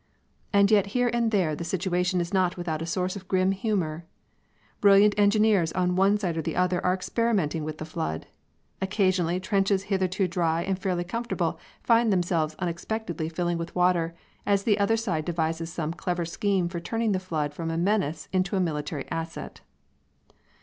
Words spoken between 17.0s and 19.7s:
the flood from a menace into a military asset.